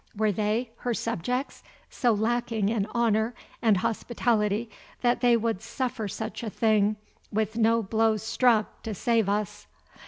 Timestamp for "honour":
2.87-3.35